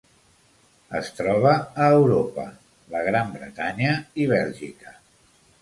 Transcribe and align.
Es 0.99 1.11
troba 1.17 1.51
a 1.87 1.91
Europa: 1.99 2.47
la 2.97 3.05
Gran 3.11 3.31
Bretanya 3.37 3.95
i 4.25 4.29
Bèlgica. 4.37 4.99